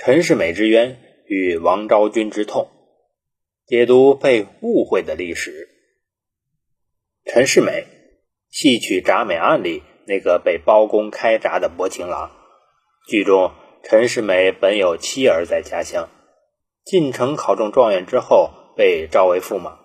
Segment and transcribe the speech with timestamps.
[0.00, 0.96] 陈世美之冤
[1.26, 2.70] 与王昭君之痛，
[3.66, 5.68] 解读被误会的历史。
[7.24, 7.84] 陈世美，
[8.48, 12.30] 戏曲铡美案里那个被包公开铡的薄情郎。
[13.08, 13.50] 剧中，
[13.82, 16.08] 陈世美本有妻儿在家乡，
[16.84, 19.80] 进城考中状元之后，被召为驸马。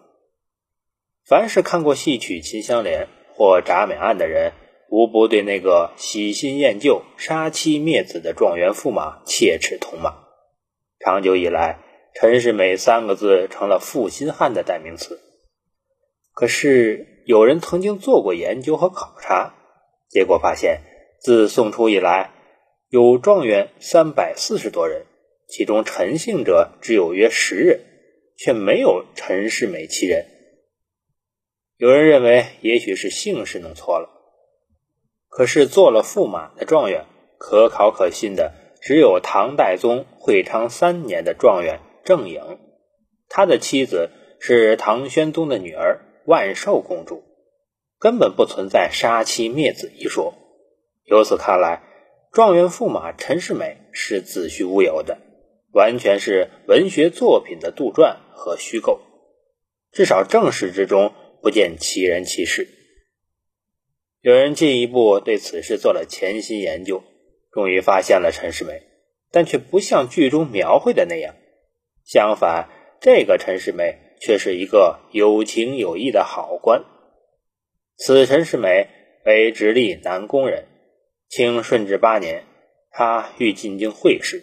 [1.25, 4.53] 凡是看过戏曲《秦香莲》或《铡美案》的人，
[4.93, 10.13] 无不对那个喜新厌旧、杀妻灭子的状元驸马切齿痛骂。
[10.99, 11.79] 长久以来，
[12.13, 15.19] 陈世美三个字成了负心汉的代名词。
[16.31, 19.55] 可是，有人曾经做过研究和考察，
[20.09, 20.81] 结果发现，
[21.19, 22.29] 自宋初以来，
[22.89, 25.07] 有状元三百四十多人，
[25.47, 27.79] 其中陈姓者只有约十人，
[28.37, 30.27] 却没有陈世美其人。
[31.77, 34.19] 有人认为，也许是姓氏弄错了。
[35.35, 37.05] 可是做了驸马的状元，
[37.39, 42.59] 可考可信的只有唐代宗会昌三年的状元郑颖，
[43.29, 47.23] 他的妻子是唐宣宗的女儿万寿公主，
[47.97, 50.35] 根本不存在杀妻灭子一说。
[51.05, 51.81] 由此看来，
[52.31, 55.17] 状元驸马陈世美是子虚乌有的，
[55.73, 58.99] 完全是文学作品的杜撰和虚构，
[59.91, 62.67] 至少正史之中不见其人其事。
[64.23, 67.03] 有人进一步对此事做了潜心研究，
[67.51, 68.81] 终于发现了陈世美，
[69.31, 71.35] 但却不像剧中描绘的那样。
[72.05, 72.69] 相反，
[73.01, 76.85] 这个陈世美却是一个有情有义的好官。
[77.97, 78.87] 此陈世美
[79.25, 80.67] 为直隶南宫人，
[81.27, 82.45] 清顺治八年，
[82.91, 84.41] 他欲进京会试，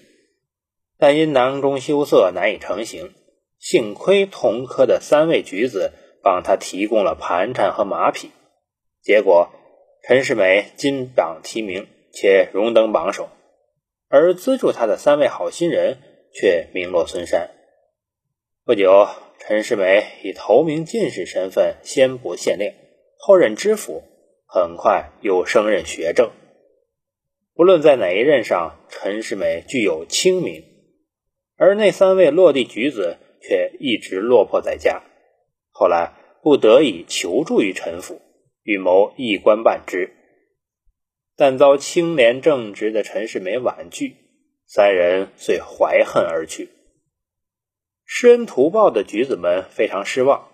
[0.99, 3.15] 但因囊中羞涩难以成行，
[3.59, 8.31] 幸亏同科的三位举子帮他提供了盘缠和马匹，
[9.01, 9.49] 结果。
[10.03, 13.29] 陈世美金榜题名，且荣登榜首，
[14.09, 15.99] 而资助他的三位好心人
[16.33, 17.51] 却名落孙山。
[18.65, 22.73] 不久，陈世美以头名进士身份先博县令，
[23.19, 24.03] 后任知府，
[24.47, 26.31] 很快又升任学政。
[27.55, 30.65] 不论在哪一任上，陈世美具有清名，
[31.57, 35.03] 而那三位落地举子却一直落魄在家。
[35.71, 38.23] 后来不得已求助于陈府。
[38.63, 40.13] 预谋一官半职，
[41.37, 44.17] 但遭清廉正直的陈世美婉拒，
[44.67, 46.69] 三人遂怀恨而去。
[48.05, 50.49] 施恩图报的举子们非常失望，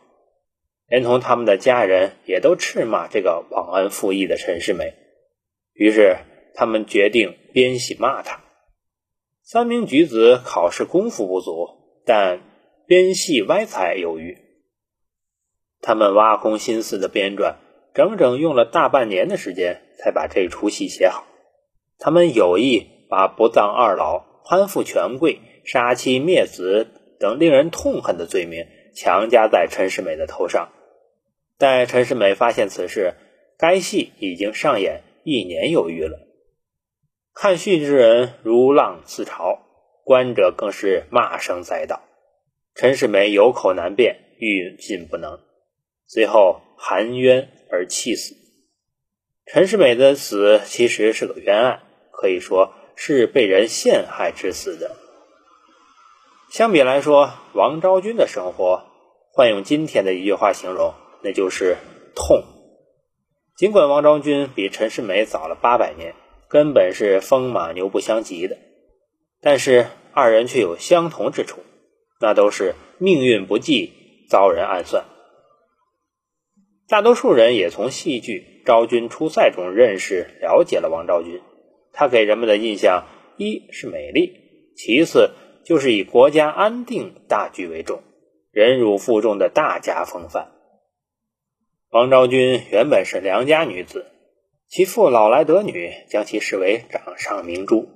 [0.89, 4.95] 连同他们的家人也都斥骂这个忘恩负义的陈世美。
[5.73, 6.19] 于是
[6.55, 8.45] 他们决定编戏骂他。
[9.43, 12.41] 三名举子考试功夫不足，但
[12.87, 14.39] 编戏歪才有余。
[15.81, 17.57] 他们挖空心思的编撰。
[17.97, 21.25] 整整用了大半年的时间才把这出戏写好。
[21.99, 30.69] 他们有意把不当二老、攀附权贵、杀妻灭子等令人痛恨的罪名强加在陈世美的头上。
[31.57, 33.15] 待陈世美发现此事，
[33.57, 36.19] 该戏已经上演一年有余了。
[37.33, 39.59] 看戏之人如浪似潮，
[40.05, 42.03] 观者更是骂声载道。
[42.75, 45.41] 陈世美有口难辩，欲进不能，
[46.07, 47.49] 随后含冤。
[47.71, 48.35] 而气死。
[49.47, 54.97] 陈世美的死其实是个冤案，可以说是被人陷害致死的。
[56.51, 58.85] 相比来说，王昭君的生活，
[59.33, 61.77] 换用今天的一句话形容，那就是
[62.15, 62.45] 痛。
[63.57, 66.15] 尽管王昭君比陈世美早了八百年，
[66.49, 68.59] 根本是风马牛不相及的，
[69.41, 71.63] 但是二人却有相同之处，
[72.21, 73.93] 那都是命运不济，
[74.29, 75.05] 遭人暗算。
[76.89, 81.41] 大多数人也从戏剧《昭君出塞》中认识、了解了王昭君。
[81.93, 85.33] 她给人们的印象，一是美丽，其次
[85.65, 88.03] 就是以国家安定大局为重，
[88.53, 90.53] 忍辱负重的大家风范。
[91.91, 94.07] 王昭君原本是良家女子，
[94.69, 97.89] 其父老来得女，将其视为掌上明珠，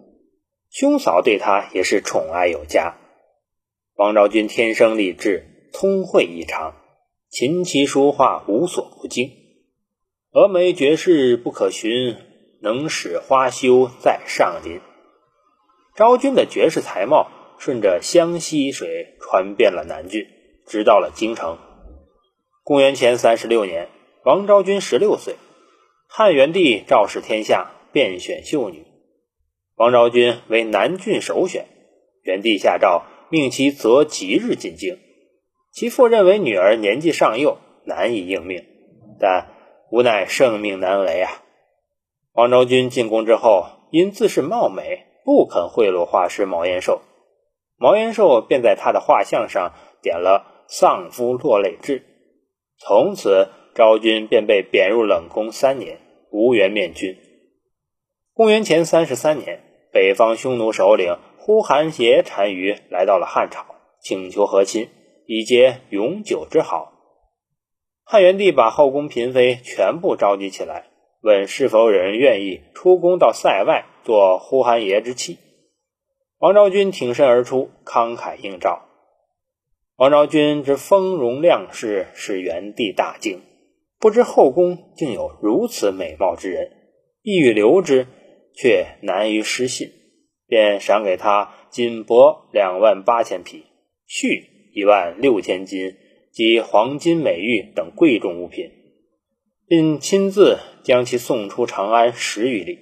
[0.68, 2.96] 兄嫂对她也是宠爱有加。
[3.94, 6.74] 王昭君天生丽质，聪慧异常。
[7.30, 9.30] 琴棋书画无所不精，
[10.32, 12.16] 峨眉绝世不可寻，
[12.60, 14.80] 能使花羞在上林。
[15.94, 20.26] 昭君的绝世才貌顺着湘西水传遍了南郡，
[20.66, 21.58] 直到了京城。
[22.64, 23.88] 公元前三十六年，
[24.24, 25.36] 王昭君十六岁，
[26.08, 28.84] 汉元帝昭示天下，遍选秀女，
[29.76, 31.66] 王昭君为南郡首选。
[32.22, 34.98] 元帝下诏命其择吉日进京。
[35.72, 38.64] 其父认为女儿年纪尚幼，难以应命，
[39.18, 39.48] 但
[39.90, 41.42] 无奈圣命难违啊。
[42.32, 47.02] 王昭君进宫之后，因自恃貌美，不肯贿赂画师毛延寿，
[47.76, 49.72] 毛延寿便在他的画像上
[50.02, 52.04] 点了丧夫落泪痣。
[52.78, 56.00] 从此，昭君便被贬入冷宫三年，
[56.30, 57.16] 无缘面君。
[58.32, 59.60] 公元前三十三年，
[59.92, 63.66] 北方匈奴首领呼韩邪单于来到了汉朝，
[64.00, 64.88] 请求和亲，
[65.32, 66.92] 以结永久之好。
[68.02, 70.86] 汉元帝把后宫嫔妃全部召集起来，
[71.22, 75.38] 问是否有人愿意出宫到塞外做呼韩邪之妻。
[76.38, 78.88] 王昭君挺身而出，慷慨应召。
[79.94, 83.40] 王昭君之丰容亮世，使元帝大惊，
[84.00, 86.72] 不知后宫竟有如此美貌之人，
[87.22, 88.08] 意欲留之，
[88.56, 89.92] 却难于失信，
[90.48, 93.66] 便赏给他锦帛两万八千匹，
[94.08, 95.96] 絮一万六千斤
[96.30, 98.70] 及黄金美玉等贵重物品，
[99.66, 102.78] 并亲自将其送出长安十余里。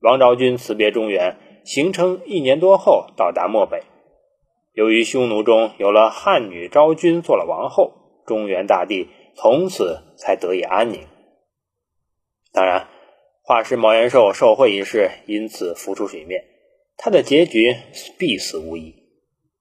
[0.00, 1.38] 王昭君辞别中原。
[1.64, 3.84] 行程一年多后到达漠北，
[4.74, 11.00] 由于匈奴中有了汉女昭君做了王后，中原大地从此才得以安宁。
[12.52, 12.86] 当然，
[13.40, 16.44] 画师毛延寿受贿一事因此浮出水面，
[16.98, 17.74] 他的结局
[18.18, 18.94] 必死无疑。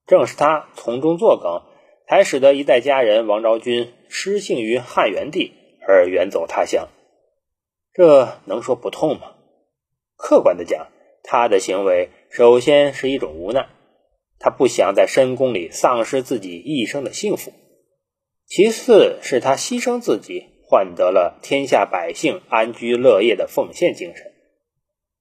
[0.06, 1.62] 正是他从中作梗，
[2.08, 5.54] 才使得一代佳人王昭君失信于汉元帝
[5.88, 6.90] 而远走他乡。
[7.94, 9.36] 这能说不痛吗？
[10.16, 10.88] 客观的讲。
[11.26, 13.70] 他的行为首先是一种无奈，
[14.40, 17.54] 他不想在深宫里丧失自己一生的幸福；
[18.46, 24.34] 其次是他牺牲自己，换得了天下百姓安居乐业的奉献精神。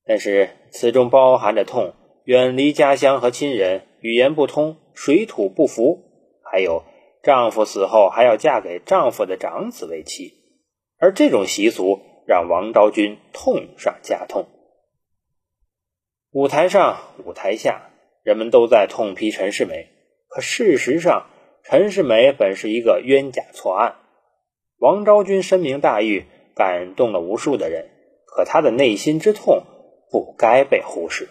[0.04, 1.94] 但是此中包含着痛，
[2.24, 6.02] 远离家乡和亲人，语言不通，水土不服，
[6.42, 6.82] 还有
[7.22, 10.34] 丈夫死后还要嫁给丈夫的长子为妻，
[10.98, 14.48] 而这种习俗让王昭君痛上加痛。
[16.32, 17.90] 舞台上，舞台下，
[18.24, 19.88] 人们都在痛批陈世美。
[20.28, 21.26] 可事实上，
[21.62, 23.96] 陈世美本是一个冤假错案。
[24.78, 26.24] 王昭君深明大义，
[26.56, 27.88] 感动了无数的人，
[28.26, 29.62] 可她的内心之痛
[30.10, 31.28] 不该被忽视。